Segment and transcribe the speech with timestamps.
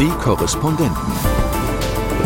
[0.00, 1.12] Die Korrespondenten.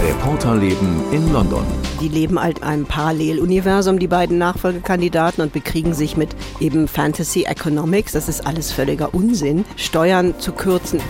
[0.06, 1.64] Reporterleben in London.
[2.02, 8.12] Die leben halt einem Paralleluniversum, die beiden Nachfolgekandidaten, und bekriegen sich mit eben Fantasy Economics.
[8.12, 9.64] Das ist alles völliger Unsinn.
[9.76, 11.00] Steuern zu kürzen.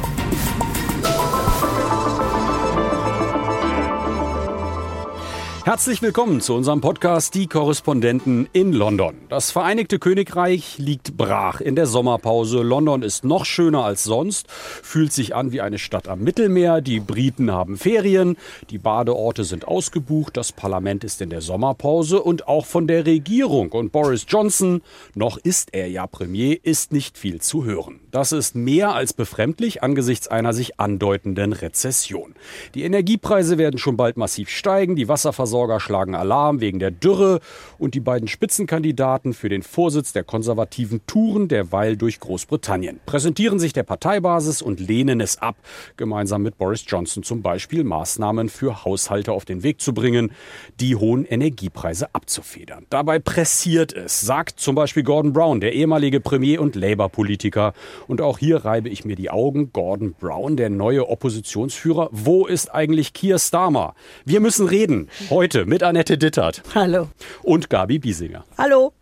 [5.65, 9.15] Herzlich willkommen zu unserem Podcast Die Korrespondenten in London.
[9.29, 12.63] Das Vereinigte Königreich liegt brach in der Sommerpause.
[12.63, 16.81] London ist noch schöner als sonst, fühlt sich an wie eine Stadt am Mittelmeer.
[16.81, 18.37] Die Briten haben Ferien,
[18.71, 23.71] die Badeorte sind ausgebucht, das Parlament ist in der Sommerpause und auch von der Regierung
[23.71, 24.83] und Boris Johnson,
[25.15, 28.01] noch ist er ja Premier, ist nicht viel zu hören.
[28.11, 32.35] Das ist mehr als befremdlich angesichts einer sich andeutenden Rezession.
[32.75, 37.41] Die Energiepreise werden schon bald massiv steigen, die Wasserversorgung Versorger schlagen Alarm wegen der Dürre
[37.79, 43.75] und die beiden Spitzenkandidaten für den Vorsitz der konservativen touren derweil durch Großbritannien, präsentieren sich
[43.75, 45.57] der Parteibasis und lehnen es ab,
[45.99, 50.33] gemeinsam mit Boris Johnson zum Beispiel Maßnahmen für Haushalte auf den Weg zu bringen,
[50.81, 52.87] die hohen Energiepreise abzufedern.
[52.89, 57.75] Dabei pressiert es, sagt zum Beispiel Gordon Brown, der ehemalige Premier und Labour-Politiker.
[58.09, 59.71] Und auch hier reibe ich mir die Augen.
[59.75, 62.09] Gordon Brown, der neue Oppositionsführer.
[62.11, 63.95] Wo ist eigentlich Keir Starmer?
[64.25, 65.11] Wir müssen reden.
[65.29, 66.63] Heute Heute mit Annette Dittert.
[66.73, 67.09] Hallo.
[67.43, 68.45] Und Gabi Biesinger.
[68.57, 68.93] Hallo.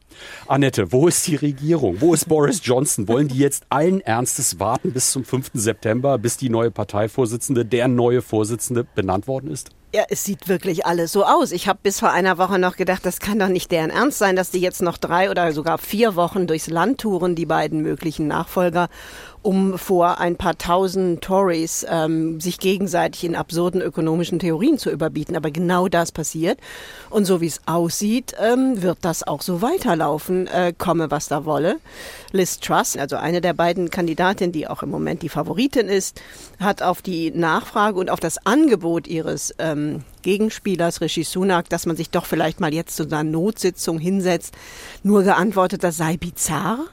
[0.49, 2.01] Annette, wo ist die Regierung?
[2.01, 3.09] Wo ist Boris Johnson?
[3.09, 5.51] Wollen die jetzt allen Ernstes warten bis zum 5.
[5.53, 9.69] September, bis die neue Parteivorsitzende, der neue Vorsitzende benannt worden ist?
[9.93, 11.53] Ja, es sieht wirklich alles so aus.
[11.53, 14.37] Ich habe bis vor einer Woche noch gedacht, das kann doch nicht deren Ernst sein,
[14.37, 18.29] dass die jetzt noch drei oder sogar vier Wochen durchs Land touren, die beiden möglichen
[18.29, 18.89] Nachfolger
[19.43, 25.37] um vor ein paar tausend Tories ähm, sich gegenseitig in absurden ökonomischen Theorien zu überbieten.
[25.37, 26.59] Aber genau das passiert.
[27.09, 31.47] Und so wie es aussieht, ähm, wird das auch so weiterlaufen, äh, komme was da
[31.47, 31.79] wolle.
[32.33, 36.21] Liz Truss, also eine der beiden Kandidatinnen, die auch im Moment die Favoritin ist,
[36.59, 41.97] hat auf die Nachfrage und auf das Angebot ihres ähm, Gegenspielers Rishi Sunak, dass man
[41.97, 44.55] sich doch vielleicht mal jetzt zu einer Notsitzung hinsetzt,
[45.03, 46.87] nur geantwortet, das sei bizarr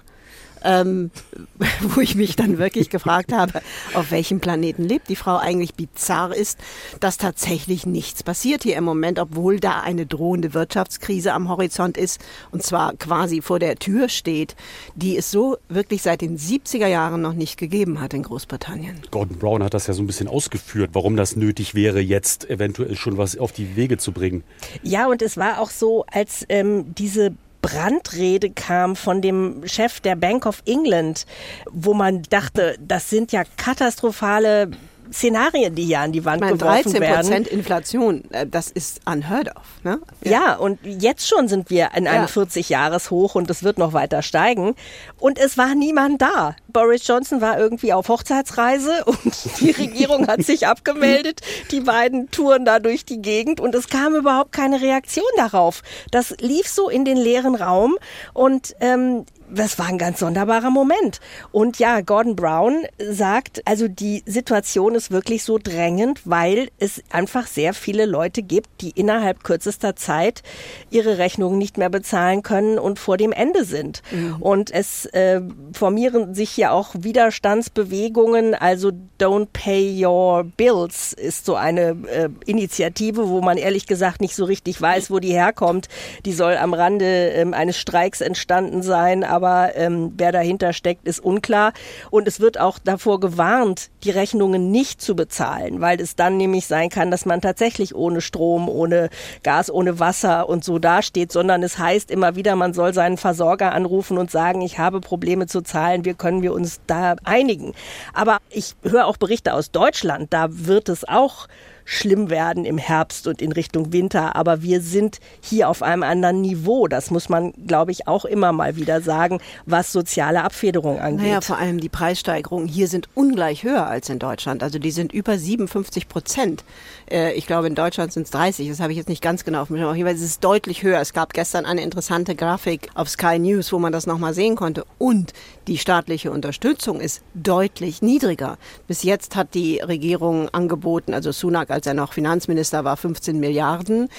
[0.63, 1.11] ähm,
[1.81, 3.61] wo ich mich dann wirklich gefragt habe,
[3.93, 6.59] auf welchem Planeten lebt die Frau eigentlich bizarr ist,
[6.99, 12.19] dass tatsächlich nichts passiert hier im Moment, obwohl da eine drohende Wirtschaftskrise am Horizont ist
[12.51, 14.55] und zwar quasi vor der Tür steht,
[14.95, 19.01] die es so wirklich seit den 70er Jahren noch nicht gegeben hat in Großbritannien.
[19.11, 22.95] Gordon Brown hat das ja so ein bisschen ausgeführt, warum das nötig wäre, jetzt eventuell
[22.95, 24.43] schon was auf die Wege zu bringen.
[24.83, 27.33] Ja, und es war auch so, als ähm, diese
[27.67, 31.25] Brandrede kam von dem Chef der Bank of England,
[31.69, 34.71] wo man dachte, das sind ja katastrophale
[35.11, 37.27] Szenarien, die hier an die Wand meine, geworfen 13 werden.
[37.27, 39.63] 13 Inflation, äh, das ist unheard of.
[39.83, 39.99] Ne?
[40.23, 40.31] Ja.
[40.31, 40.55] ja.
[40.55, 42.41] und jetzt schon sind wir in einem ja.
[42.43, 44.75] 40-Jahres-Hoch und es wird noch weiter steigen.
[45.19, 46.55] Und es war niemand da.
[46.67, 51.41] Boris Johnson war irgendwie auf Hochzeitsreise und die Regierung hat sich abgemeldet.
[51.71, 55.81] Die beiden touren da durch die Gegend und es kam überhaupt keine Reaktion darauf.
[56.11, 57.97] Das lief so in den leeren Raum
[58.33, 61.19] und ähm, das war ein ganz sonderbarer Moment.
[61.51, 67.47] Und ja, Gordon Brown sagt, also die Situation ist wirklich so drängend, weil es einfach
[67.47, 70.43] sehr viele Leute gibt, die innerhalb kürzester Zeit
[70.89, 74.01] ihre Rechnungen nicht mehr bezahlen können und vor dem Ende sind.
[74.11, 74.41] Mhm.
[74.41, 75.41] Und es äh,
[75.73, 83.29] formieren sich ja auch Widerstandsbewegungen, also Don't Pay Your Bills ist so eine äh, Initiative,
[83.29, 85.87] wo man ehrlich gesagt nicht so richtig weiß, wo die herkommt.
[86.25, 91.19] Die soll am Rande äh, eines Streiks entstanden sein, aber ähm, wer dahinter steckt, ist
[91.19, 91.73] unklar.
[92.09, 96.65] Und es wird auch davor gewarnt, die Rechnungen nicht zu bezahlen, weil es dann nämlich
[96.65, 99.09] sein kann, dass man tatsächlich ohne Strom, ohne
[99.43, 103.73] Gas, ohne Wasser und so dasteht, sondern es heißt immer wieder, man soll seinen Versorger
[103.73, 107.73] anrufen und sagen, ich habe Probleme zu zahlen, wie können wir uns da einigen.
[108.13, 111.47] Aber ich höre auch Berichte aus Deutschland, da wird es auch
[111.87, 114.35] schlimm werden im Herbst und in Richtung Winter.
[114.35, 116.87] Aber wir sind hier auf einem anderen Niveau.
[116.87, 121.25] Das muss man, glaube ich, auch immer mal wieder sagen, was soziale Abfederung angeht.
[121.25, 124.63] Naja, vor allem die Preissteigerungen hier sind ungleich höher als in Deutschland.
[124.63, 126.65] Also die sind über 57 Prozent.
[127.09, 128.67] Äh, ich glaube, in Deutschland sind es 30.
[128.67, 129.81] Das habe ich jetzt nicht ganz genau auf mich.
[129.81, 130.99] Aber jeweils ist es deutlich höher.
[130.99, 134.83] Es gab gestern eine interessante Grafik auf Sky News, wo man das nochmal sehen konnte.
[134.97, 135.31] Und
[135.67, 138.57] die staatliche Unterstützung ist deutlich niedriger.
[138.87, 144.09] Bis jetzt hat die Regierung angeboten, also Sunak als er noch Finanzminister war, 15 Milliarden.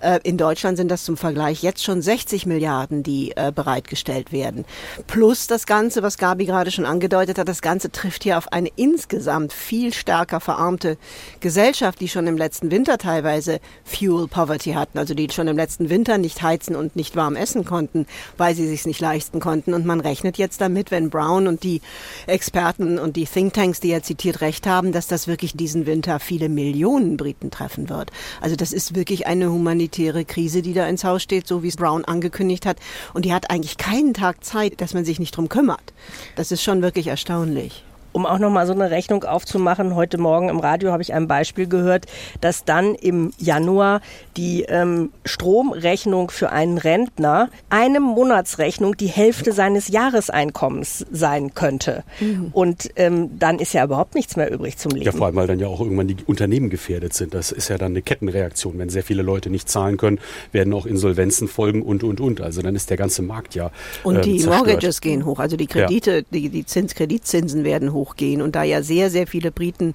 [0.00, 4.64] Äh, in Deutschland sind das zum Vergleich jetzt schon 60 Milliarden, die äh, bereitgestellt werden.
[5.06, 8.70] Plus das Ganze, was Gabi gerade schon angedeutet hat, das Ganze trifft hier auf eine
[8.76, 10.96] insgesamt viel stärker verarmte
[11.40, 15.90] Gesellschaft, die schon im letzten Winter teilweise Fuel Poverty hatten, also die schon im letzten
[15.90, 18.06] Winter nicht heizen und nicht warm essen konnten,
[18.38, 19.74] weil sie sich nicht leisten konnten.
[19.74, 21.82] Und man rechnet jetzt damit, wenn Brown und die
[22.26, 26.48] Experten und die Thinktanks, die er zitiert, recht haben, dass das wirklich diesen Winter viele
[26.48, 28.10] Millionen Briten treffen wird.
[28.40, 31.76] Also das ist wirklich eine humanitäre Krise, die da ins Haus steht, so wie es
[31.76, 32.78] Brown angekündigt hat.
[33.14, 35.92] Und die hat eigentlich keinen Tag Zeit, dass man sich nicht drum kümmert.
[36.36, 40.60] Das ist schon wirklich erstaunlich um auch nochmal so eine Rechnung aufzumachen, heute Morgen im
[40.60, 42.06] Radio habe ich ein Beispiel gehört,
[42.40, 44.00] dass dann im Januar
[44.36, 52.04] die ähm, Stromrechnung für einen Rentner eine Monatsrechnung die Hälfte seines Jahreseinkommens sein könnte.
[52.20, 52.48] Mhm.
[52.52, 55.04] Und ähm, dann ist ja überhaupt nichts mehr übrig zum Leben.
[55.04, 57.34] Ja, vor allem, weil dann ja auch irgendwann die Unternehmen gefährdet sind.
[57.34, 58.78] Das ist ja dann eine Kettenreaktion.
[58.78, 60.18] Wenn sehr viele Leute nicht zahlen können,
[60.52, 62.40] werden auch Insolvenzen folgen und, und, und.
[62.40, 63.70] Also dann ist der ganze Markt ja
[64.02, 64.66] Und ähm, die zerstört.
[64.66, 66.22] Mortgages gehen hoch, also die Kredite, ja.
[66.30, 68.42] die, die Zins, Kreditzinsen werden hoch hochgehen.
[68.42, 69.94] Und da ja sehr, sehr viele Briten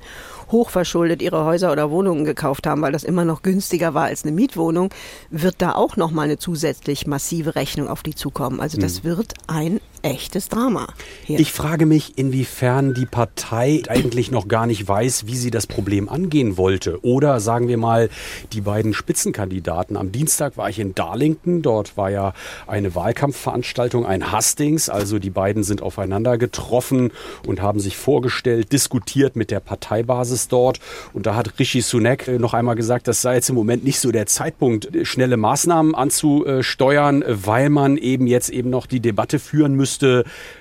[0.52, 4.32] hochverschuldet ihre Häuser oder Wohnungen gekauft haben, weil das immer noch günstiger war als eine
[4.32, 4.90] Mietwohnung,
[5.30, 8.60] wird da auch noch mal eine zusätzlich massive Rechnung auf die zukommen.
[8.60, 9.04] Also das hm.
[9.04, 10.88] wird ein echtes Drama.
[11.26, 11.40] Hier.
[11.40, 16.10] Ich frage mich, inwiefern die Partei eigentlich noch gar nicht weiß, wie sie das Problem
[16.10, 17.04] angehen wollte.
[17.04, 18.10] Oder sagen wir mal,
[18.54, 19.98] die beiden Spitzenkandidaten.
[19.98, 21.62] Am Dienstag war ich in Darlington.
[21.62, 22.34] Dort war ja
[22.68, 24.90] eine Wahlkampfveranstaltung, ein Hustings.
[24.90, 27.12] Also die beiden sind aufeinander getroffen
[27.46, 30.80] und haben sich vorgestellt, diskutiert mit der Parteibasis dort.
[31.14, 34.12] Und da hat Rishi Sunak noch einmal gesagt, das sei jetzt im Moment nicht so
[34.12, 39.97] der Zeitpunkt, schnelle Maßnahmen anzusteuern, weil man eben jetzt eben noch die Debatte führen müsste.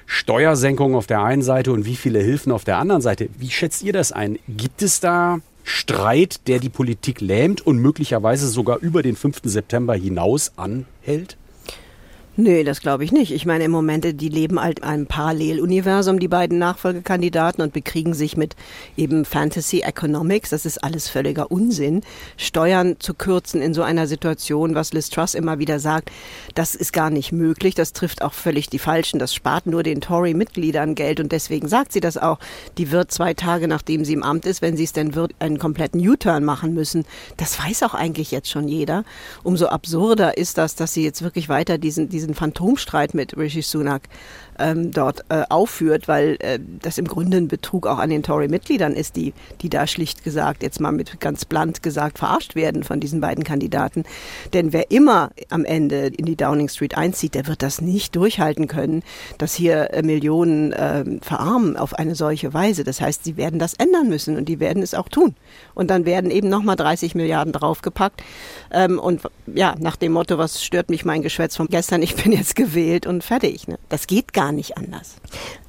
[0.06, 3.28] Steuersenkungen auf der einen Seite und wie viele Hilfen auf der anderen Seite.
[3.38, 4.38] Wie schätzt ihr das ein?
[4.48, 9.40] Gibt es da Streit, der die Politik lähmt und möglicherweise sogar über den 5.
[9.44, 11.36] September hinaus anhält?
[12.38, 13.32] Nee, das glaube ich nicht.
[13.32, 18.36] Ich meine, im Moment, die leben halt einem Paralleluniversum, die beiden Nachfolgekandidaten, und bekriegen sich
[18.36, 18.56] mit
[18.94, 20.50] eben Fantasy Economics.
[20.50, 22.02] Das ist alles völliger Unsinn.
[22.36, 26.10] Steuern zu kürzen in so einer Situation, was Liz Truss immer wieder sagt,
[26.54, 27.74] das ist gar nicht möglich.
[27.74, 29.18] Das trifft auch völlig die Falschen.
[29.18, 31.20] Das spart nur den Tory-Mitgliedern Geld.
[31.20, 32.38] Und deswegen sagt sie das auch.
[32.76, 35.58] Die wird zwei Tage, nachdem sie im Amt ist, wenn sie es denn wird, einen
[35.58, 37.06] kompletten U-Turn machen müssen.
[37.38, 39.04] Das weiß auch eigentlich jetzt schon jeder.
[39.42, 43.62] Umso absurder ist das, dass sie jetzt wirklich weiter diesen, diesen diesen Phantomstreit mit Rishi
[43.62, 44.02] Sunak
[44.58, 48.94] ähm, dort äh, aufführt, weil äh, das im Grunde ein Betrug auch an den Tory-Mitgliedern
[48.94, 53.00] ist, die, die da schlicht gesagt, jetzt mal mit ganz blunt gesagt, verarscht werden von
[53.00, 54.04] diesen beiden Kandidaten.
[54.54, 58.66] Denn wer immer am Ende in die Downing Street einzieht, der wird das nicht durchhalten
[58.66, 59.02] können,
[59.38, 62.84] dass hier äh, Millionen äh, verarmen auf eine solche Weise.
[62.84, 65.34] Das heißt, sie werden das ändern müssen und die werden es auch tun.
[65.74, 68.22] Und dann werden eben nochmal 30 Milliarden draufgepackt.
[68.72, 72.32] Ähm, und ja, nach dem Motto, was stört mich mein Geschwätz von gestern, ich bin
[72.32, 73.68] jetzt gewählt und fertig.
[73.68, 73.78] Ne?
[73.88, 75.16] Das geht gar nicht anders.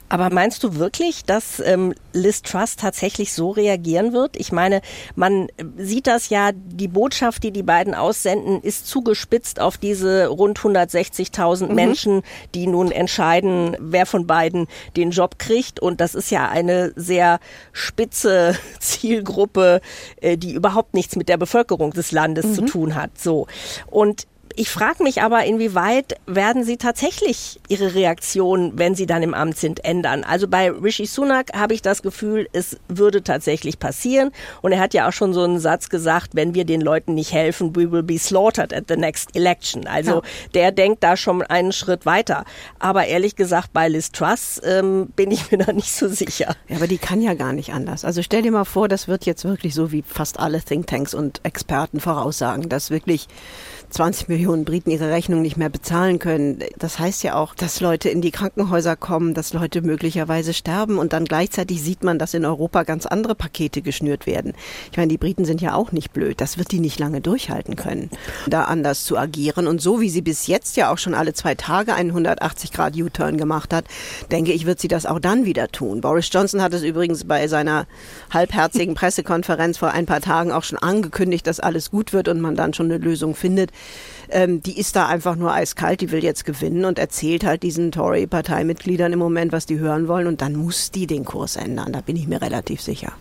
[0.09, 4.37] Aber meinst du wirklich, dass ähm, Liz Truss tatsächlich so reagieren wird?
[4.37, 4.81] Ich meine,
[5.15, 5.47] man
[5.77, 11.67] sieht das ja, die Botschaft, die die beiden aussenden, ist zugespitzt auf diese rund 160.000
[11.67, 11.75] mhm.
[11.75, 12.21] Menschen,
[12.55, 15.81] die nun entscheiden, wer von beiden den Job kriegt.
[15.81, 17.39] Und das ist ja eine sehr
[17.73, 19.81] spitze Zielgruppe,
[20.21, 22.53] äh, die überhaupt nichts mit der Bevölkerung des Landes mhm.
[22.53, 23.17] zu tun hat.
[23.19, 23.47] So.
[23.87, 24.25] Und
[24.57, 29.59] ich frage mich aber, inwieweit werden Sie tatsächlich Ihre Reaktion, wenn Sie dann im Amt
[29.59, 30.23] sind, ändern?
[30.23, 34.31] Also bei Rishi Sunak habe ich das Gefühl, es würde tatsächlich passieren.
[34.63, 37.33] Und er hat ja auch schon so einen Satz gesagt, wenn wir den Leuten nicht
[37.33, 39.85] helfen, we will be slaughtered at the next election.
[39.85, 40.21] Also ja.
[40.55, 42.43] der denkt da schon einen Schritt weiter.
[42.79, 46.55] Aber ehrlich gesagt, bei Liz Truss ähm, bin ich mir da nicht so sicher.
[46.67, 48.03] Ja, aber die kann ja gar nicht anders.
[48.03, 51.41] Also stell dir mal vor, das wird jetzt wirklich so wie fast alle Thinktanks und
[51.43, 53.27] Experten voraussagen, dass wirklich
[53.89, 56.59] 20 Millionen Briten ihre Rechnung nicht mehr bezahlen können.
[56.77, 61.13] Das heißt ja auch, dass Leute in die Krankenhäuser kommen, dass Leute möglicherweise sterben und
[61.13, 64.53] dann gleichzeitig sieht man, dass in Europa ganz andere Pakete geschnürt werden.
[64.91, 66.41] Ich meine, die Briten sind ja auch nicht blöd.
[66.41, 68.09] Das wird die nicht lange durchhalten können,
[68.47, 69.67] da anders zu agieren.
[69.67, 72.95] Und so wie sie bis jetzt ja auch schon alle zwei Tage einen 180 Grad
[72.97, 73.85] U-Turn gemacht hat,
[74.31, 76.01] denke ich, wird sie das auch dann wieder tun.
[76.01, 77.87] Boris Johnson hat es übrigens bei seiner
[78.31, 82.55] halbherzigen Pressekonferenz vor ein paar Tagen auch schon angekündigt, dass alles gut wird und man
[82.55, 83.71] dann schon eine Lösung findet
[84.29, 87.91] ähm, die ist da einfach nur eiskalt, die will jetzt gewinnen und erzählt halt diesen
[87.91, 92.01] Tory-Parteimitgliedern im Moment, was die hören wollen und dann muss die den Kurs ändern, da
[92.01, 93.13] bin ich mir relativ sicher.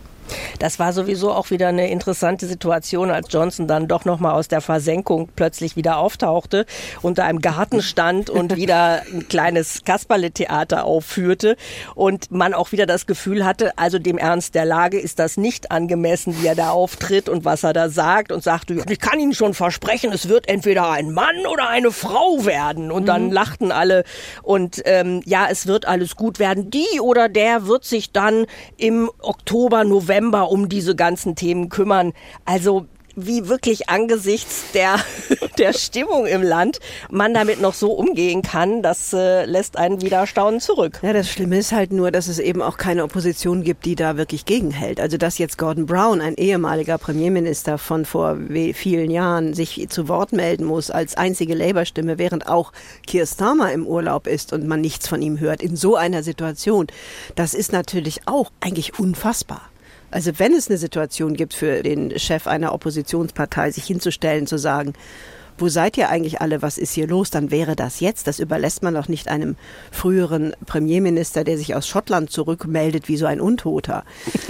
[0.59, 4.61] Das war sowieso auch wieder eine interessante Situation, als Johnson dann doch nochmal aus der
[4.61, 6.65] Versenkung plötzlich wieder auftauchte,
[7.01, 11.55] unter einem Garten stand und wieder ein kleines Kasperle-Theater aufführte
[11.95, 15.71] und man auch wieder das Gefühl hatte, also dem Ernst der Lage ist das nicht
[15.71, 19.33] angemessen, wie er da auftritt und was er da sagt und sagte, ich kann Ihnen
[19.33, 22.91] schon versprechen, es wird entweder ein Mann oder eine Frau werden.
[22.91, 23.31] Und dann mhm.
[23.31, 24.03] lachten alle
[24.43, 26.69] und ähm, ja, es wird alles gut werden.
[26.71, 28.45] Die oder der wird sich dann
[28.77, 32.13] im Oktober, November um diese ganzen Themen kümmern.
[32.45, 34.97] Also wie wirklich angesichts der,
[35.57, 40.27] der Stimmung im Land man damit noch so umgehen kann, das äh, lässt einen wieder
[40.27, 40.99] staunen zurück.
[41.01, 44.17] Ja, das Schlimme ist halt nur, dass es eben auch keine Opposition gibt, die da
[44.17, 45.01] wirklich gegenhält.
[45.01, 48.37] Also dass jetzt Gordon Brown, ein ehemaliger Premierminister von vor
[48.75, 52.71] vielen Jahren, sich zu Wort melden muss als einzige Labour-Stimme, während auch
[53.07, 56.85] Keir Starmer im Urlaub ist und man nichts von ihm hört, in so einer Situation,
[57.33, 59.61] das ist natürlich auch eigentlich unfassbar.
[60.17, 64.93] Also wenn es eine Situation gibt für den Chef einer Oppositionspartei, sich hinzustellen, zu sagen,
[65.57, 68.27] wo seid ihr eigentlich alle, was ist hier los, dann wäre das jetzt.
[68.27, 69.55] Das überlässt man doch nicht einem
[69.91, 74.03] früheren Premierminister, der sich aus Schottland zurückmeldet wie so ein Untoter.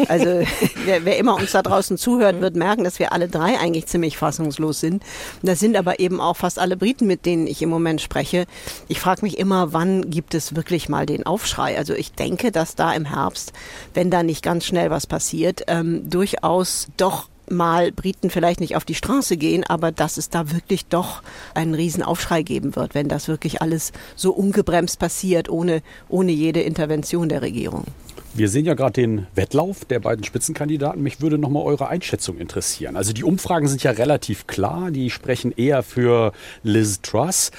[0.07, 0.25] Also
[0.85, 4.17] wer, wer immer uns da draußen zuhört, wird merken, dass wir alle drei eigentlich ziemlich
[4.17, 5.03] fassungslos sind.
[5.41, 8.45] Das sind aber eben auch fast alle Briten, mit denen ich im Moment spreche.
[8.87, 11.77] Ich frage mich immer, wann gibt es wirklich mal den Aufschrei?
[11.77, 13.53] Also ich denke, dass da im Herbst,
[13.93, 18.85] wenn da nicht ganz schnell was passiert, ähm, durchaus doch mal Briten vielleicht nicht auf
[18.85, 21.21] die Straße gehen, aber dass es da wirklich doch
[21.53, 26.61] einen riesen Aufschrei geben wird, wenn das wirklich alles so ungebremst passiert, ohne, ohne jede
[26.61, 27.85] Intervention der Regierung.
[28.33, 31.01] Wir sehen ja gerade den Wettlauf der beiden Spitzenkandidaten.
[31.01, 32.95] Mich würde nochmal eure Einschätzung interessieren.
[32.95, 37.51] Also die Umfragen sind ja relativ klar, die sprechen eher für Liz Truss.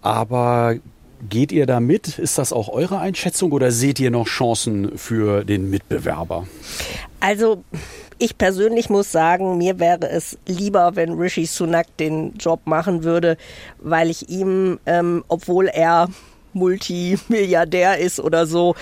[0.00, 0.76] Aber
[1.28, 2.18] geht ihr da mit?
[2.18, 6.46] Ist das auch eure Einschätzung oder seht ihr noch Chancen für den Mitbewerber?
[7.20, 7.62] Also
[8.18, 13.36] ich persönlich muss sagen, mir wäre es lieber, wenn Rishi Sunak den Job machen würde,
[13.78, 16.08] weil ich ihm, ähm, obwohl er
[16.52, 18.74] Multimilliardär ist oder so,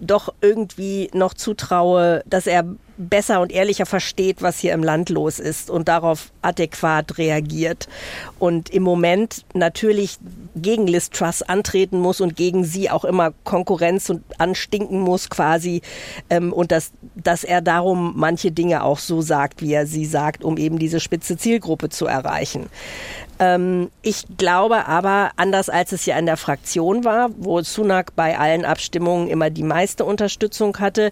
[0.00, 2.64] doch irgendwie noch zutraue, dass er
[2.98, 7.88] besser und ehrlicher versteht, was hier im Land los ist und darauf adäquat reagiert.
[8.38, 10.18] Und im Moment natürlich
[10.56, 15.82] gegen Liz Truss antreten muss und gegen sie auch immer Konkurrenz und anstinken muss quasi.
[16.28, 20.44] Ähm, und dass, dass er darum manche Dinge auch so sagt, wie er sie sagt,
[20.44, 22.66] um eben diese spitze Zielgruppe zu erreichen.
[23.38, 28.38] Ähm, ich glaube aber, anders als es ja in der Fraktion war, wo Sunak bei
[28.38, 31.10] allen Abstimmungen immer die meiste Unterstützung hatte,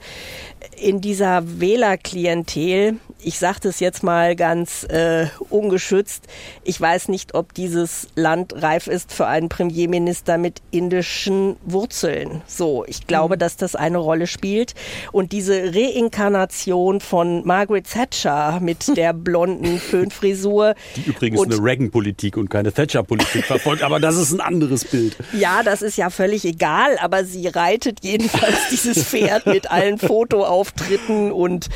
[0.77, 6.25] in dieser Wählerklientel, ich sage das jetzt mal ganz äh, ungeschützt,
[6.65, 12.43] ich weiß nicht, ob dieses Land reif ist für einen Premierminister mit indischen Wurzeln.
[12.47, 13.39] So, ich glaube, mhm.
[13.39, 14.75] dass das eine Rolle spielt.
[15.13, 20.75] Und diese Reinkarnation von Margaret Thatcher mit der blonden Föhnfrisur.
[20.97, 25.17] Die übrigens eine Reagan-Politik und keine Thatcher-Politik verfolgt, aber das ist ein anderes Bild.
[25.33, 31.31] Ja, das ist ja völlig egal, aber sie reitet jedenfalls dieses Pferd mit allen Fotoauftritten
[31.31, 31.69] und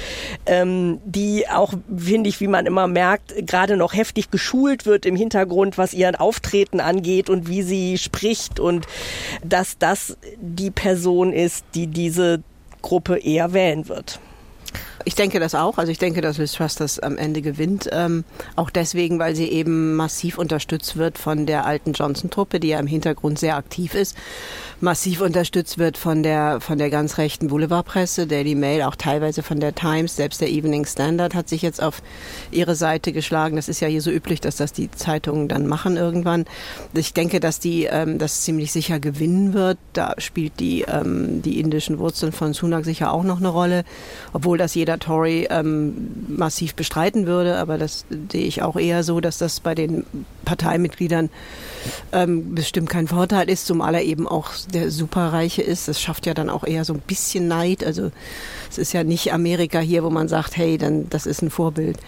[0.47, 5.17] ähm, die auch, finde ich, wie man immer merkt, gerade noch heftig geschult wird im
[5.17, 8.87] Hintergrund, was ihr Auftreten angeht und wie sie spricht und
[9.45, 12.43] dass das die Person ist, die diese
[12.83, 14.21] Gruppe eher wählen wird.
[15.05, 15.79] Ich denke das auch.
[15.79, 17.89] Also ich denke, dass Liz Truss das am Ende gewinnt.
[17.93, 18.25] Ähm,
[18.57, 22.87] auch deswegen, weil sie eben massiv unterstützt wird von der alten Johnson-Truppe, die ja im
[22.87, 24.17] Hintergrund sehr aktiv ist.
[24.81, 29.61] Massiv unterstützt wird von der, von der ganz rechten Boulevardpresse, Daily Mail, auch teilweise von
[29.61, 30.17] der Times.
[30.17, 32.03] Selbst der Evening Standard hat sich jetzt auf
[32.51, 33.57] ihre Seite geschlagen.
[33.57, 36.47] Das ist ja hier so üblich, dass das die Zeitungen dann machen irgendwann.
[36.95, 39.79] Ich denke, dass die ähm, das ziemlich sicher gewinnen wird.
[39.93, 43.85] Da spielt die, ähm, die indischen Wurzeln von Sunak sicher auch noch eine Rolle,
[44.33, 49.05] obwohl das jeder jeder Tory ähm, massiv bestreiten würde, aber das sehe ich auch eher
[49.05, 50.05] so, dass das bei den
[50.45, 51.31] Parteimitgliedern
[52.13, 55.87] ähm, bestimmt kein Vorteil ist, zumal er eben auch der Superreiche ist.
[55.87, 57.85] Das schafft ja dann auch eher so ein bisschen Neid.
[57.85, 58.11] Also
[58.69, 61.99] es ist ja nicht Amerika hier, wo man sagt, hey, dann das ist ein Vorbild.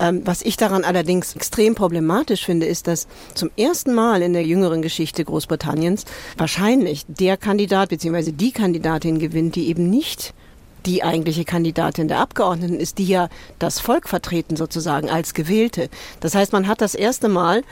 [0.00, 4.44] Ähm, was ich daran allerdings extrem problematisch finde, ist, dass zum ersten Mal in der
[4.44, 6.06] jüngeren Geschichte Großbritanniens
[6.38, 8.32] wahrscheinlich der Kandidat bzw.
[8.32, 10.32] die Kandidatin gewinnt, die eben nicht
[10.86, 15.88] die eigentliche Kandidatin der Abgeordneten ist, die ja das Volk vertreten sozusagen als Gewählte.
[16.20, 17.62] Das heißt, man hat das erste Mal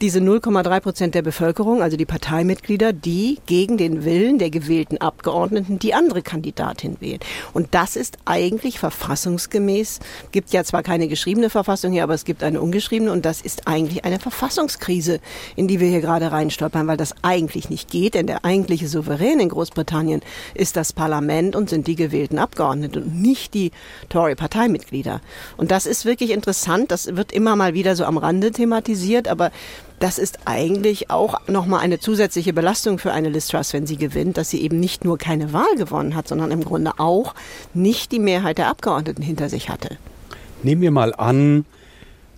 [0.00, 5.78] diese 0,3 Prozent der Bevölkerung, also die Parteimitglieder, die gegen den Willen der gewählten Abgeordneten
[5.78, 7.20] die andere Kandidatin wählen.
[7.52, 10.00] Und das ist eigentlich verfassungsgemäß,
[10.32, 13.66] gibt ja zwar keine geschriebene Verfassung hier, aber es gibt eine ungeschriebene und das ist
[13.66, 15.20] eigentlich eine Verfassungskrise,
[15.56, 19.40] in die wir hier gerade reinstolpern, weil das eigentlich nicht geht, denn der eigentliche Souverän
[19.40, 20.22] in Großbritannien
[20.54, 22.60] ist das Parlament und sind die gewählten Abgeordneten.
[22.60, 23.70] Abgeordnete und nicht die
[24.08, 25.20] Tory-Parteimitglieder.
[25.56, 26.90] Und das ist wirklich interessant.
[26.90, 29.50] Das wird immer mal wieder so am Rande thematisiert, aber
[30.00, 34.38] das ist eigentlich auch nochmal eine zusätzliche Belastung für eine Liz Truss, wenn sie gewinnt,
[34.38, 37.34] dass sie eben nicht nur keine Wahl gewonnen hat, sondern im Grunde auch
[37.74, 39.98] nicht die Mehrheit der Abgeordneten hinter sich hatte.
[40.62, 41.66] Nehmen wir mal an,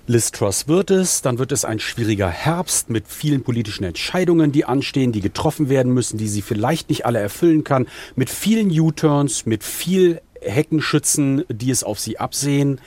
[0.09, 4.65] Liz Truss wird es, dann wird es ein schwieriger Herbst mit vielen politischen Entscheidungen, die
[4.65, 9.47] anstehen, die getroffen werden müssen, die sie vielleicht nicht alle erfüllen kann, mit vielen U-Turns,
[9.47, 12.81] mit viel Heckenschützen, die es auf sie absehen.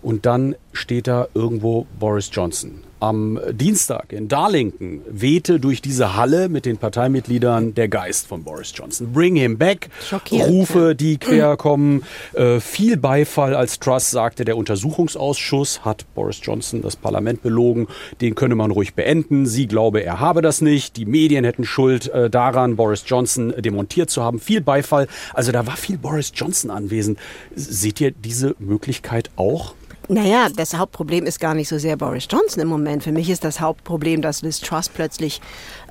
[0.00, 6.48] Und dann steht da irgendwo Boris Johnson am Dienstag in Darlington wehte durch diese Halle
[6.48, 9.12] mit den Parteimitgliedern der Geist von Boris Johnson.
[9.12, 9.88] Bring him back.
[10.08, 12.04] Schockiert, Rufe, die quer kommen.
[12.32, 17.88] Äh, viel Beifall, als Truss sagte, der Untersuchungsausschuss hat Boris Johnson das Parlament belogen.
[18.20, 19.46] Den könne man ruhig beenden.
[19.46, 20.96] Sie glaube, er habe das nicht.
[20.96, 24.38] Die Medien hätten Schuld äh, daran, Boris Johnson demontiert zu haben.
[24.38, 25.08] Viel Beifall.
[25.34, 27.18] Also da war viel Boris Johnson anwesend.
[27.56, 29.74] Seht ihr diese Möglichkeit auch?
[30.08, 33.04] Naja, das Hauptproblem ist gar nicht so sehr Boris Johnson im Moment.
[33.04, 35.40] Für mich ist das Hauptproblem, dass Liz Truss plötzlich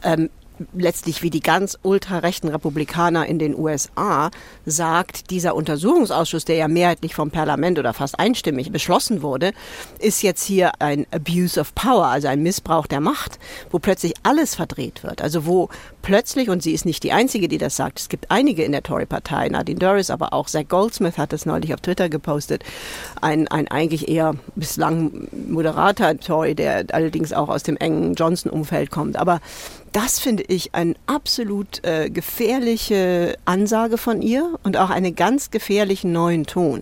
[0.03, 0.29] ähm,
[0.73, 4.31] letztlich wie die ganz ultrarechten Republikaner in den USA
[4.65, 9.53] sagt, dieser Untersuchungsausschuss, der ja mehrheitlich vom Parlament oder fast einstimmig beschlossen wurde,
[9.99, 13.39] ist jetzt hier ein Abuse of Power, also ein Missbrauch der Macht,
[13.69, 15.21] wo plötzlich alles verdreht wird.
[15.21, 15.69] Also wo
[16.01, 18.83] plötzlich, und sie ist nicht die Einzige, die das sagt, es gibt einige in der
[18.83, 22.63] Tory-Partei, Nadine Dorris, aber auch Zach Goldsmith hat das neulich auf Twitter gepostet,
[23.21, 29.17] ein, ein eigentlich eher bislang moderater Tory, der allerdings auch aus dem engen Johnson-Umfeld kommt.
[29.17, 29.39] Aber
[29.91, 36.11] das finde ich eine absolut äh, gefährliche Ansage von ihr und auch einen ganz gefährlichen
[36.13, 36.81] neuen Ton.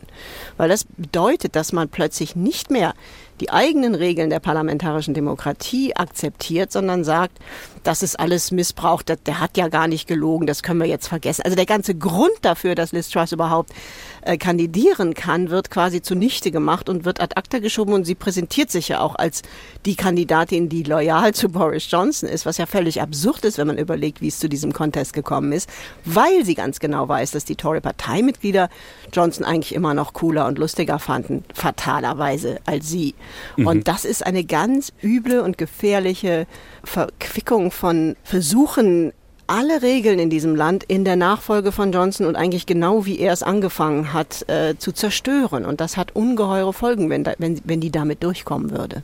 [0.57, 2.93] Weil das bedeutet, dass man plötzlich nicht mehr
[3.39, 7.37] die eigenen Regeln der parlamentarischen Demokratie akzeptiert, sondern sagt,
[7.83, 11.07] das ist alles Missbrauch, der, der hat ja gar nicht gelogen, das können wir jetzt
[11.07, 11.43] vergessen.
[11.43, 13.71] Also der ganze Grund dafür, dass Liz Truss überhaupt
[14.21, 18.71] äh, kandidieren kann, wird quasi zunichte gemacht und wird ad acta geschoben und sie präsentiert
[18.71, 19.41] sich ja auch als
[19.85, 23.77] die Kandidatin, die loyal zu Boris Johnson ist, was ja völlig absurd ist, wenn man
[23.77, 25.69] überlegt, wie es zu diesem Contest gekommen ist,
[26.05, 28.69] weil sie ganz genau weiß, dass die Tory-Parteimitglieder
[29.11, 33.15] Johnson eigentlich immer noch cooler und lustiger fanden, fatalerweise als sie.
[33.57, 33.67] Mhm.
[33.67, 36.47] Und das ist eine ganz üble und gefährliche
[36.83, 39.13] Verquickung von Versuchen,
[39.49, 43.33] alle Regeln in diesem Land in der Nachfolge von Johnson und eigentlich genau wie er
[43.33, 45.65] es angefangen hat, äh, zu zerstören.
[45.65, 49.01] Und das hat ungeheure Folgen, wenn, da, wenn, wenn die damit durchkommen würde.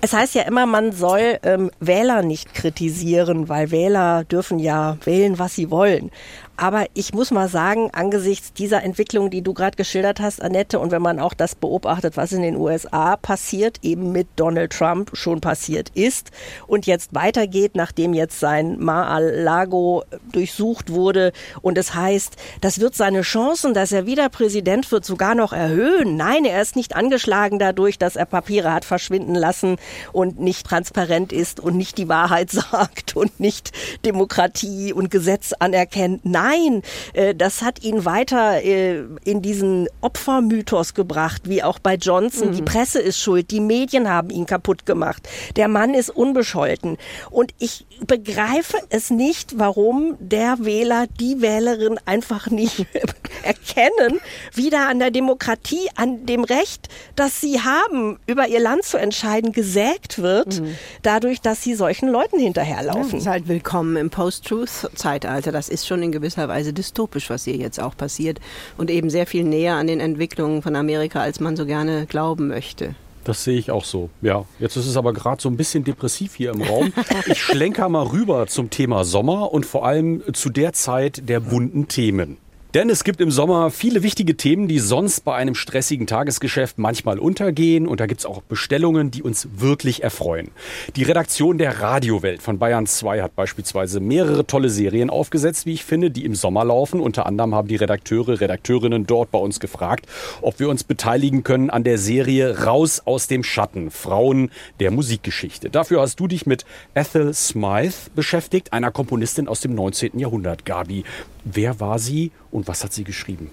[0.00, 5.38] Es heißt ja immer, man soll ähm, Wähler nicht kritisieren, weil Wähler dürfen ja wählen,
[5.38, 6.10] was sie wollen.
[6.56, 10.90] Aber ich muss mal sagen, angesichts dieser Entwicklung, die du gerade geschildert hast, Annette, und
[10.90, 15.42] wenn man auch das beobachtet, was in den USA passiert, eben mit Donald Trump schon
[15.42, 16.30] passiert ist
[16.66, 23.20] und jetzt weitergeht, nachdem jetzt sein Mar-a-Lago durchsucht wurde und es heißt, das wird seine
[23.20, 26.16] Chancen, dass er wieder Präsident wird, sogar noch erhöhen.
[26.16, 29.76] Nein, er ist nicht angeschlagen dadurch, dass er Papiere hat verschwinden lassen
[30.12, 33.72] und nicht transparent ist und nicht die Wahrheit sagt und nicht
[34.06, 36.24] Demokratie und Gesetz anerkennt.
[36.24, 36.82] Nein, Nein,
[37.12, 42.50] äh, das hat ihn weiter äh, in diesen Opfermythos gebracht, wie auch bei Johnson.
[42.50, 42.56] Mhm.
[42.56, 45.28] Die Presse ist schuld, die Medien haben ihn kaputt gemacht.
[45.56, 46.98] Der Mann ist unbescholten.
[47.30, 52.86] Und ich begreife es nicht, warum der Wähler, die Wählerin einfach nicht
[53.42, 54.20] erkennen,
[54.54, 59.52] wieder an der Demokratie, an dem Recht, das sie haben, über ihr Land zu entscheiden,
[59.52, 60.76] gesägt wird, mhm.
[61.02, 63.02] dadurch, dass sie solchen Leuten hinterherlaufen.
[63.02, 65.50] Ja, das ist halt willkommen im Post-Truth-Zeitalter.
[65.50, 68.40] Das ist schon in gewisser gewisser Weise dystopisch, was hier jetzt auch passiert
[68.76, 72.48] und eben sehr viel näher an den Entwicklungen von Amerika, als man so gerne glauben
[72.48, 72.94] möchte.
[73.24, 74.08] Das sehe ich auch so.
[74.22, 76.92] Ja, jetzt ist es aber gerade so ein bisschen depressiv hier im Raum.
[77.26, 81.88] Ich schlenker mal rüber zum Thema Sommer und vor allem zu der Zeit der bunten
[81.88, 82.36] Themen.
[82.74, 87.18] Denn es gibt im Sommer viele wichtige Themen, die sonst bei einem stressigen Tagesgeschäft manchmal
[87.18, 87.86] untergehen.
[87.86, 90.50] Und da gibt es auch Bestellungen, die uns wirklich erfreuen.
[90.94, 95.84] Die Redaktion der Radiowelt von Bayern 2 hat beispielsweise mehrere tolle Serien aufgesetzt, wie ich
[95.84, 97.00] finde, die im Sommer laufen.
[97.00, 100.06] Unter anderem haben die Redakteure, Redakteurinnen dort bei uns gefragt,
[100.42, 104.50] ob wir uns beteiligen können an der Serie Raus aus dem Schatten, Frauen
[104.80, 105.70] der Musikgeschichte.
[105.70, 110.18] Dafür hast du dich mit Ethel Smythe beschäftigt, einer Komponistin aus dem 19.
[110.18, 110.64] Jahrhundert.
[110.66, 111.04] Gabi,
[111.46, 113.50] wer war sie und was hat sie geschrieben?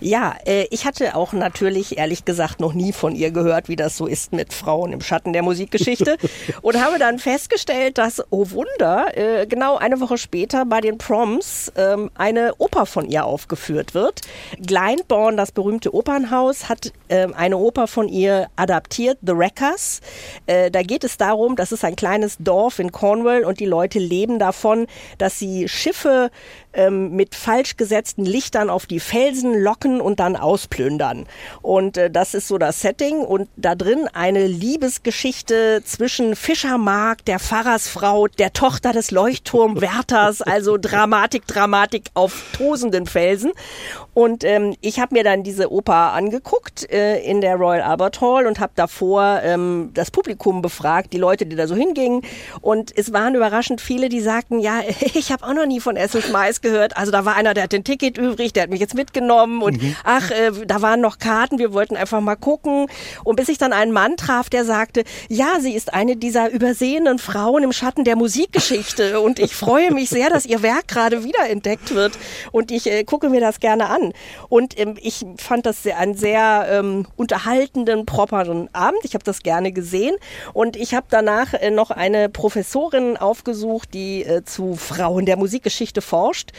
[0.00, 3.96] Ja, äh, ich hatte auch natürlich, ehrlich gesagt, noch nie von ihr gehört, wie das
[3.96, 6.16] so ist mit Frauen im Schatten der Musikgeschichte.
[6.62, 11.72] und habe dann festgestellt, dass, oh Wunder, äh, genau eine Woche später bei den Proms
[11.76, 14.20] ähm, eine Oper von ihr aufgeführt wird.
[14.64, 20.00] Glyndebourne, das berühmte Opernhaus, hat ähm, eine Oper von ihr adaptiert, The Wreckers.
[20.46, 23.98] Äh, da geht es darum, das ist ein kleines Dorf in Cornwall und die Leute
[23.98, 24.86] leben davon,
[25.18, 26.30] dass sie Schiffe
[26.76, 31.26] ähm, mit falsch gesetzten Lichtern auf die Felsen locken und dann ausplündern.
[31.62, 37.40] Und äh, das ist so das Setting und da drin eine Liebesgeschichte zwischen Fischermark, der
[37.40, 43.52] Pfarrersfrau, der Tochter des Leuchtturmwärters, also Dramatik, Dramatik auf tosenden Felsen.
[44.16, 48.46] Und ähm, ich habe mir dann diese Oper angeguckt äh, in der Royal Albert Hall
[48.46, 52.22] und habe davor ähm, das Publikum befragt, die Leute, die da so hingingen.
[52.62, 54.80] Und es waren überraschend viele, die sagten, ja,
[55.14, 56.96] ich habe auch noch nie von Essence Mais gehört.
[56.96, 59.82] Also da war einer, der hat den Ticket übrig, der hat mich jetzt mitgenommen und
[59.82, 59.94] mhm.
[60.02, 62.86] ach, äh, da waren noch Karten, wir wollten einfach mal gucken.
[63.22, 67.18] Und bis ich dann einen Mann traf, der sagte, ja, sie ist eine dieser übersehenen
[67.18, 71.94] Frauen im Schatten der Musikgeschichte und ich freue mich sehr, dass ihr Werk gerade wiederentdeckt
[71.94, 72.12] wird
[72.50, 74.05] und ich äh, gucke mir das gerne an.
[74.48, 79.00] Und ähm, ich fand das sehr, einen sehr ähm, unterhaltenden, properen Abend.
[79.04, 80.16] Ich habe das gerne gesehen.
[80.52, 86.02] Und ich habe danach äh, noch eine Professorin aufgesucht, die äh, zu Frauen der Musikgeschichte
[86.02, 86.52] forscht.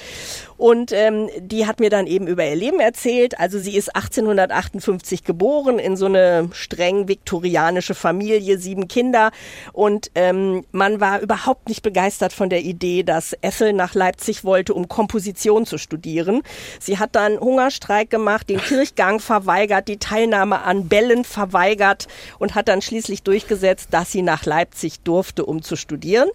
[0.57, 3.39] Und ähm, die hat mir dann eben über ihr Leben erzählt.
[3.39, 9.31] Also sie ist 1858 geboren in so eine streng viktorianische Familie, sieben Kinder.
[9.73, 14.73] Und ähm, man war überhaupt nicht begeistert von der Idee, dass Ethel nach Leipzig wollte,
[14.73, 16.41] um Komposition zu studieren.
[16.79, 22.08] Sie hat dann Hungerstreik gemacht, den Kirchgang verweigert, die Teilnahme an Bällen verweigert
[22.39, 26.30] und hat dann schließlich durchgesetzt, dass sie nach Leipzig durfte, um zu studieren.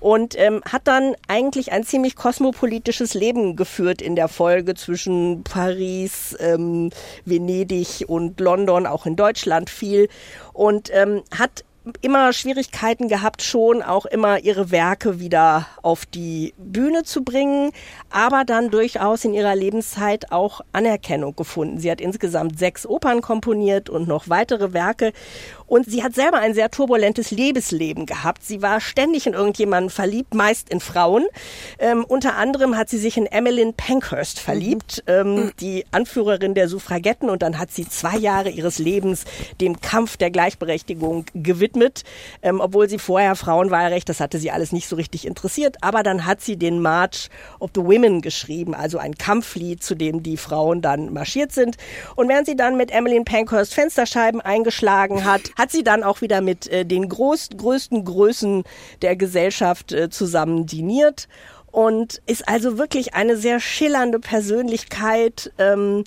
[0.00, 6.36] Und ähm, hat dann eigentlich ein ziemlich kosmopolitisches Leben geführt in der Folge zwischen Paris,
[6.40, 6.90] ähm,
[7.24, 10.10] Venedig und London, auch in Deutschland viel.
[10.52, 11.64] Und ähm, hat
[12.00, 17.72] immer Schwierigkeiten gehabt, schon auch immer ihre Werke wieder auf die Bühne zu bringen,
[18.10, 21.78] aber dann durchaus in ihrer Lebenszeit auch Anerkennung gefunden.
[21.78, 25.12] Sie hat insgesamt sechs Opern komponiert und noch weitere Werke
[25.66, 28.44] und sie hat selber ein sehr turbulentes Lebensleben gehabt.
[28.44, 31.26] Sie war ständig in irgendjemanden verliebt, meist in Frauen.
[31.78, 35.12] Ähm, unter anderem hat sie sich in Emmeline Pankhurst verliebt, mhm.
[35.12, 37.28] ähm, die Anführerin der Suffragetten.
[37.28, 39.24] Und dann hat sie zwei Jahre ihres Lebens
[39.60, 41.73] dem Kampf der Gleichberechtigung gewidmet.
[42.42, 45.76] Ähm, obwohl sie vorher Frauenwahlrecht, das hatte sie alles nicht so richtig interessiert.
[45.80, 50.22] Aber dann hat sie den March of the Women geschrieben, also ein Kampflied, zu dem
[50.22, 51.76] die Frauen dann marschiert sind.
[52.16, 56.40] Und während sie dann mit Emmeline Pankhurst Fensterscheiben eingeschlagen hat, hat sie dann auch wieder
[56.40, 58.64] mit äh, den groß, größten Größen
[59.02, 61.28] der Gesellschaft äh, zusammen diniert
[61.74, 65.52] und ist also wirklich eine sehr schillernde Persönlichkeit.
[65.58, 66.04] Ähm,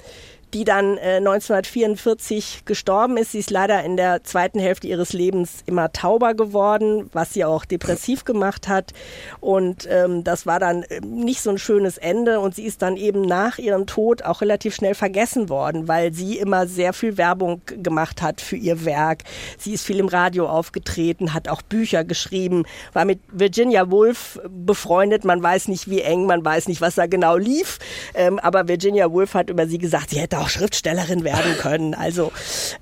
[0.53, 3.33] die dann äh, 1944 gestorben ist.
[3.33, 7.65] Sie ist leider in der zweiten Hälfte ihres Lebens immer tauber geworden, was sie auch
[7.65, 8.93] depressiv gemacht hat.
[9.41, 12.39] Und ähm, das war dann ähm, nicht so ein schönes Ende.
[12.39, 16.37] Und sie ist dann eben nach ihrem Tod auch relativ schnell vergessen worden, weil sie
[16.37, 19.23] immer sehr viel Werbung gemacht hat für ihr Werk.
[19.57, 25.25] Sie ist viel im Radio aufgetreten, hat auch Bücher geschrieben, war mit Virginia Woolf befreundet.
[25.25, 27.79] Man weiß nicht, wie eng, man weiß nicht, was da genau lief.
[28.15, 31.93] Ähm, aber Virginia Woolf hat über sie gesagt, sie hätte auch Schriftstellerin werden können.
[31.93, 32.31] Also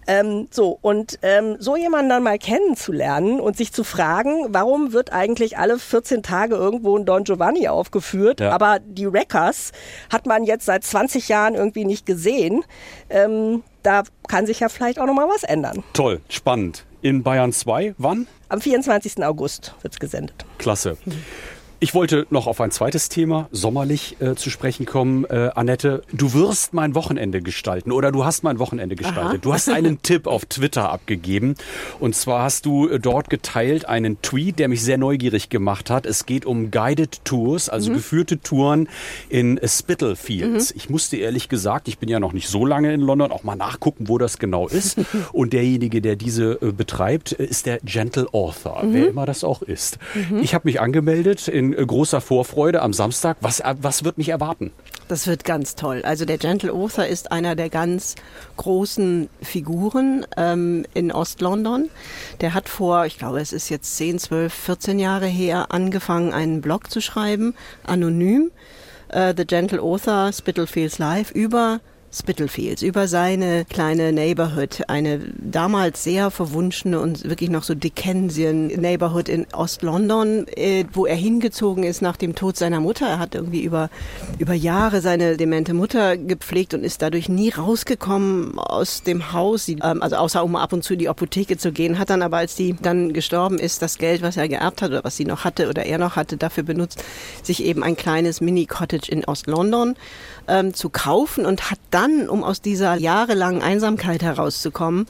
[0.08, 5.12] ähm, so und ähm, so jemanden dann mal kennenzulernen und sich zu fragen, warum wird
[5.13, 8.52] eigentlich alle 14 Tage irgendwo ein Don Giovanni aufgeführt, ja.
[8.52, 9.72] aber die Wreckers
[10.12, 12.63] hat man jetzt seit 20 Jahren irgendwie nicht gesehen.
[13.10, 15.84] Ähm, da kann sich ja vielleicht auch noch mal was ändern.
[15.94, 16.86] Toll, spannend.
[17.02, 18.26] In Bayern 2, wann?
[18.50, 19.24] Am 24.
[19.24, 20.46] August wird es gesendet.
[20.58, 20.98] Klasse.
[21.81, 25.25] Ich wollte noch auf ein zweites Thema, sommerlich, äh, zu sprechen kommen.
[25.25, 29.25] Äh, Annette, du wirst mein Wochenende gestalten oder du hast mein Wochenende gestaltet.
[29.25, 29.38] Aha.
[29.38, 31.55] Du hast einen Tipp auf Twitter abgegeben
[31.99, 36.05] und zwar hast du äh, dort geteilt einen Tweet, der mich sehr neugierig gemacht hat.
[36.05, 37.95] Es geht um Guided Tours, also mhm.
[37.95, 38.88] geführte Touren
[39.27, 40.73] in Spitalfields.
[40.73, 40.77] Mhm.
[40.77, 43.57] Ich musste ehrlich gesagt, ich bin ja noch nicht so lange in London, auch mal
[43.57, 44.97] nachgucken, wo das genau ist.
[45.33, 48.93] und derjenige, der diese äh, betreibt, äh, ist der Gentle Author, mhm.
[48.93, 49.97] wer immer das auch ist.
[50.13, 50.39] Mhm.
[50.39, 53.38] Ich habe mich angemeldet in in großer Vorfreude am Samstag.
[53.41, 54.71] Was, was wird mich erwarten?
[55.08, 56.01] Das wird ganz toll.
[56.04, 58.15] Also der Gentle Author ist einer der ganz
[58.58, 61.89] großen Figuren ähm, in Ostlondon.
[62.41, 66.62] Der hat vor, ich glaube, es ist jetzt 10, 12, 14 Jahre her, angefangen, einen
[66.62, 67.54] Blog zu schreiben,
[67.86, 68.51] anonym.
[69.13, 71.80] Uh, The Gentle Author, Spitalfields Live, über
[72.15, 79.30] Spitalfields, über seine kleine Neighborhood, eine damals sehr verwunschene und wirklich noch so Dickensian Neighborhood
[79.30, 83.08] in Ost-London, äh, wo er hingezogen ist nach dem Tod seiner Mutter.
[83.08, 83.89] Er hat irgendwie über,
[84.39, 90.01] über Jahre seine demente Mutter gepflegt und ist dadurch nie rausgekommen aus dem Haus, ähm,
[90.01, 92.56] also außer um ab und zu in die Apotheke zu gehen, hat dann aber, als
[92.56, 95.69] die dann gestorben ist, das Geld, was er geerbt hat oder was sie noch hatte
[95.69, 97.04] oder er noch hatte, dafür benutzt,
[97.43, 99.95] sich eben ein kleines Mini-Cottage in Ost-London
[100.47, 105.08] ähm, zu kaufen und hat dann, um aus dieser jahrelangen Einsamkeit herauszukommen,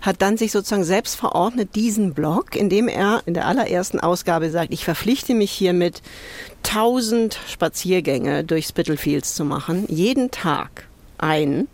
[0.00, 4.50] hat dann sich sozusagen selbst verordnet, diesen Blog, in dem er in der allerersten Ausgabe
[4.50, 6.02] sagt, ich verpflichte mich hiermit,
[6.62, 10.86] tausend Spaziergänge durch Spitalfields zu machen, jeden Tag
[11.18, 11.68] ein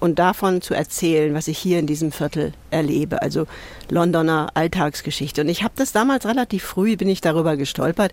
[0.00, 3.46] und davon zu erzählen, was ich hier in diesem Viertel erlebe, also
[3.90, 5.42] Londoner Alltagsgeschichte.
[5.42, 8.12] Und ich habe das damals relativ früh, bin ich darüber gestolpert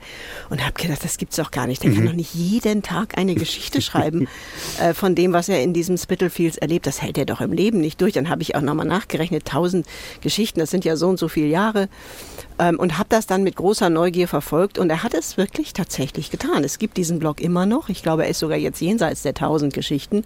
[0.49, 1.83] und habe gedacht, das gibt's doch gar nicht.
[1.83, 1.95] Der mhm.
[1.95, 4.27] kann doch nicht jeden Tag eine Geschichte schreiben
[4.81, 6.85] äh, von dem, was er in diesem Spitalfields erlebt.
[6.85, 8.13] Das hält er doch im Leben nicht durch.
[8.13, 9.85] Dann habe ich auch nochmal nachgerechnet, tausend
[10.21, 11.89] Geschichten, das sind ja so und so viele Jahre
[12.59, 16.29] ähm, und habe das dann mit großer Neugier verfolgt und er hat es wirklich tatsächlich
[16.29, 16.63] getan.
[16.63, 17.89] Es gibt diesen Blog immer noch.
[17.89, 20.25] Ich glaube, er ist sogar jetzt jenseits der tausend Geschichten.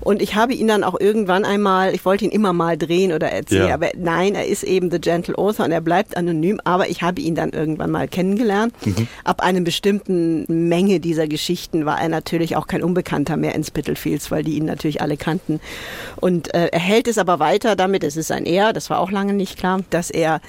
[0.00, 3.30] Und ich habe ihn dann auch irgendwann einmal, ich wollte ihn immer mal drehen oder
[3.30, 3.74] erzählen, ja.
[3.74, 7.20] aber nein, er ist eben The Gentle Author und er bleibt anonym, aber ich habe
[7.20, 8.74] ihn dann irgendwann mal kennengelernt.
[8.84, 9.08] Mhm.
[9.24, 14.30] Ab einer bestimmten Menge dieser Geschichten war er natürlich auch kein Unbekannter mehr in Spitalfields,
[14.30, 15.60] weil die ihn natürlich alle kannten.
[16.16, 19.10] Und äh, er hält es aber weiter damit, es ist ein Er, das war auch
[19.10, 20.40] lange nicht klar, dass er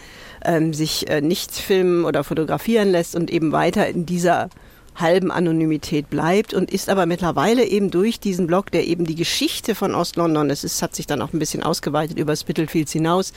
[0.45, 4.49] ähm, sich äh, nicht filmen oder fotografieren lässt und eben weiter in dieser
[4.95, 9.73] halben Anonymität bleibt und ist aber mittlerweile eben durch diesen Blog, der eben die Geschichte
[9.73, 13.33] von Ostlondon, es ist, hat sich dann auch ein bisschen ausgeweitet über Spitalfields hinaus,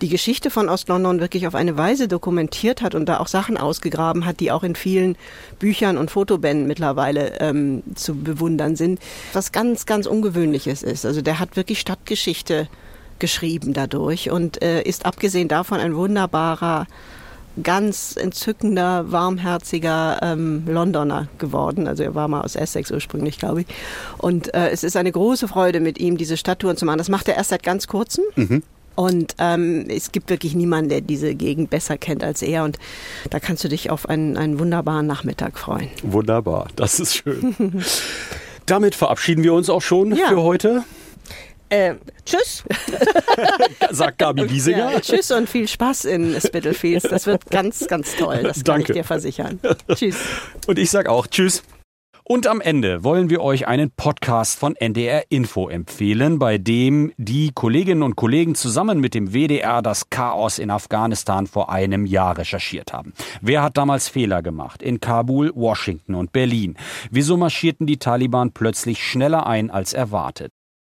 [0.00, 4.24] die Geschichte von Ostlondon wirklich auf eine Weise dokumentiert hat und da auch Sachen ausgegraben
[4.24, 5.16] hat, die auch in vielen
[5.58, 9.00] Büchern und Fotobänden mittlerweile ähm, zu bewundern sind,
[9.32, 11.04] was ganz, ganz Ungewöhnliches ist.
[11.04, 12.68] Also der hat wirklich Stadtgeschichte
[13.18, 16.86] geschrieben dadurch und äh, ist abgesehen davon ein wunderbarer,
[17.62, 21.86] ganz entzückender, warmherziger ähm, Londoner geworden.
[21.86, 23.66] Also er war mal aus Essex ursprünglich, glaube ich.
[24.18, 26.98] Und äh, es ist eine große Freude, mit ihm diese Stadttouren zu machen.
[26.98, 28.24] Das macht er erst seit ganz kurzem.
[28.36, 28.62] Mhm.
[28.94, 32.64] Und ähm, es gibt wirklich niemanden, der diese Gegend besser kennt als er.
[32.64, 32.78] Und
[33.30, 35.88] da kannst du dich auf einen, einen wunderbaren Nachmittag freuen.
[36.02, 37.54] Wunderbar, das ist schön.
[38.66, 40.28] Damit verabschieden wir uns auch schon ja.
[40.28, 40.84] für heute.
[41.72, 41.94] Äh,
[42.26, 42.64] tschüss.
[43.90, 44.92] Sagt Gabi Giesinger.
[44.92, 47.08] Ja, tschüss und viel Spaß in Spitalfields.
[47.08, 48.42] Das wird ganz, ganz toll.
[48.42, 48.92] Das kann Danke.
[48.92, 49.58] ich dir versichern.
[49.94, 50.16] tschüss.
[50.66, 51.62] Und ich sag auch Tschüss.
[52.24, 57.52] Und am Ende wollen wir euch einen Podcast von NDR Info empfehlen, bei dem die
[57.54, 62.92] Kolleginnen und Kollegen zusammen mit dem WDR das Chaos in Afghanistan vor einem Jahr recherchiert
[62.92, 63.14] haben.
[63.40, 64.82] Wer hat damals Fehler gemacht?
[64.82, 66.76] In Kabul, Washington und Berlin.
[67.10, 70.52] Wieso marschierten die Taliban plötzlich schneller ein als erwartet?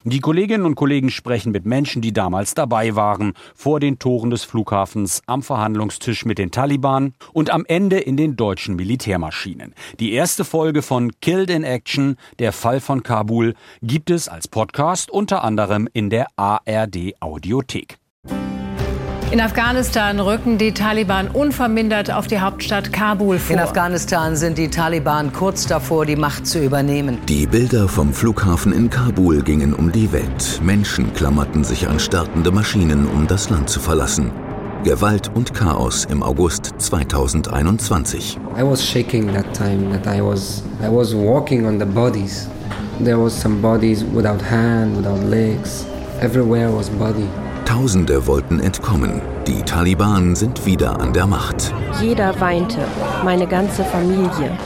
[0.08, 4.44] Die Kolleginnen und Kollegen sprechen mit Menschen, die damals dabei waren, vor den Toren des
[4.44, 9.74] Flughafens, am Verhandlungstisch mit den Taliban und am Ende in den deutschen Militärmaschinen.
[10.00, 15.10] Die erste Folge von Killed in Action, der Fall von Kabul, gibt es als Podcast
[15.10, 17.98] unter anderem in der ARD Audiothek.
[19.32, 23.56] In Afghanistan rücken die Taliban unvermindert auf die Hauptstadt Kabul vor.
[23.56, 27.18] In Afghanistan sind die Taliban kurz davor, die Macht zu übernehmen.
[27.28, 30.62] Die Bilder vom Flughafen in Kabul gingen um die Welt.
[30.64, 34.32] Menschen klammerten sich an startende Maschinen, um das Land zu verlassen.
[34.84, 38.38] Gewalt und Chaos im August 2021.
[38.56, 42.48] I was shaking that time that I was I was walking on the bodies.
[43.04, 45.86] There was some bodies without hand, without legs.
[46.22, 47.28] Everywhere was body.
[47.66, 49.22] Tausende wollten entkommen.
[49.48, 51.74] Die Taliban sind wieder an der Macht.
[52.00, 52.78] Jeder weinte,
[53.24, 54.58] meine ganze Familie.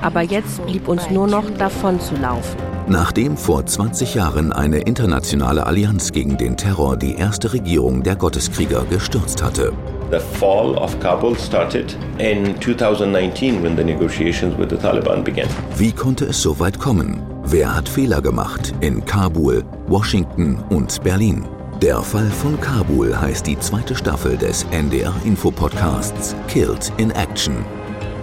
[0.00, 2.56] Aber jetzt blieb uns nur noch davon zu laufen.
[2.86, 8.84] Nachdem vor 20 Jahren eine internationale Allianz gegen den Terror die erste Regierung der Gotteskrieger
[8.88, 9.72] gestürzt hatte.
[10.10, 15.48] The fall of Kabul started in 2019 when the negotiations with the Taliban began.
[15.76, 17.20] Wie konnte es so weit kommen?
[17.44, 21.44] Wer hat Fehler gemacht in Kabul, Washington und Berlin?
[21.82, 27.64] Der Fall von Kabul heißt die zweite Staffel des NDR Info Podcasts Killed in Action.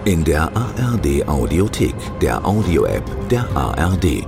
[0.06, 4.28] In der ARD Audiothek, der Audio-App der ARD